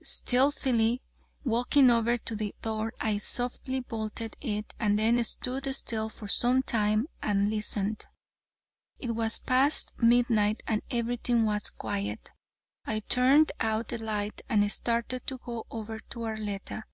[0.00, 1.02] Stealthily
[1.42, 6.62] walking over to the door, I softly bolted it and then stood still for some
[6.62, 8.06] time and listened.
[9.00, 12.30] It was past midnight and everything was quiet.
[12.86, 16.84] I turned out the light and started to go over to Arletta.